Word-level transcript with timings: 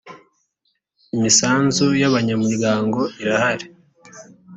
imisanzu 1.15 1.85
y’ 2.01 2.03
abanyamuryango 2.09 2.99
irahari. 3.21 3.65